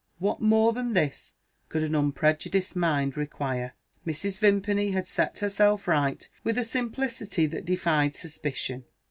What 0.17 0.41
more 0.41 0.73
than 0.73 0.93
this 0.93 1.35
could 1.69 1.83
an 1.83 1.93
unprejudiced 1.93 2.75
mind 2.75 3.15
require? 3.15 3.75
Mrs. 4.03 4.39
Vimpany 4.39 4.89
had 4.93 5.05
set 5.05 5.37
herself 5.37 5.87
right 5.87 6.27
with 6.43 6.57
a 6.57 6.63
simplicity 6.63 7.45
that 7.45 7.65
defied 7.65 8.15
suspicion. 8.15 8.85